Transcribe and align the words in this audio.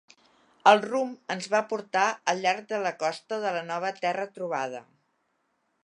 El 0.69 0.79
rumb 0.85 1.11
ens 1.35 1.49
va 1.55 1.61
portar 1.73 2.05
al 2.33 2.41
llarg 2.47 2.65
de 2.73 2.81
la 2.87 2.95
costa 3.05 3.41
de 3.45 3.53
la 3.59 3.65
nova 3.71 3.93
terra 4.03 4.31
trobada. 4.39 4.83